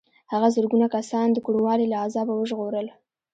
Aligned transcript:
هغه 0.33 0.47
زرګونه 0.55 0.87
کسان 0.95 1.27
د 1.33 1.37
کوڼوالي 1.45 1.85
له 1.89 1.97
عذابه 2.05 2.33
وژغورل. 2.37 2.87